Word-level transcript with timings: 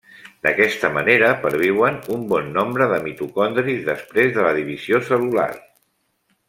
D'aquesta 0.45 0.89
manera 0.95 1.27
perviuen 1.43 1.99
un 2.15 2.25
bon 2.33 2.49
nombre 2.57 2.89
de 2.95 2.99
mitocondris 3.05 3.87
després 3.93 4.35
de 4.39 4.47
la 4.49 4.59
divisió 4.63 5.07
cel·lular. 5.11 5.51